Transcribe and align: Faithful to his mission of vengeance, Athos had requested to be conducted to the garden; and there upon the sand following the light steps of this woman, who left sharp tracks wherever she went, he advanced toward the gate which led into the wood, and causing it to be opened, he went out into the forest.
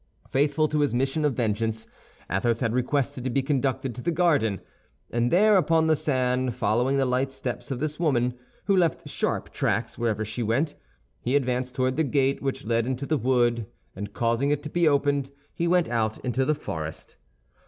Faithful 0.31 0.67
to 0.67 0.79
his 0.79 0.95
mission 0.95 1.23
of 1.23 1.35
vengeance, 1.35 1.85
Athos 2.27 2.59
had 2.59 2.73
requested 2.73 3.23
to 3.23 3.29
be 3.29 3.43
conducted 3.43 3.93
to 3.93 4.01
the 4.01 4.09
garden; 4.09 4.59
and 5.11 5.29
there 5.31 5.57
upon 5.57 5.85
the 5.85 5.95
sand 5.95 6.55
following 6.55 6.97
the 6.97 7.05
light 7.05 7.31
steps 7.31 7.69
of 7.69 7.79
this 7.79 7.99
woman, 7.99 8.33
who 8.65 8.75
left 8.75 9.07
sharp 9.07 9.51
tracks 9.51 9.99
wherever 9.99 10.25
she 10.25 10.41
went, 10.41 10.73
he 11.19 11.35
advanced 11.35 11.75
toward 11.75 11.97
the 11.97 12.03
gate 12.03 12.41
which 12.41 12.65
led 12.65 12.87
into 12.87 13.05
the 13.05 13.15
wood, 13.19 13.67
and 13.95 14.11
causing 14.11 14.49
it 14.49 14.63
to 14.63 14.71
be 14.71 14.87
opened, 14.87 15.29
he 15.53 15.67
went 15.67 15.87
out 15.87 16.17
into 16.25 16.45
the 16.45 16.55
forest. 16.55 17.15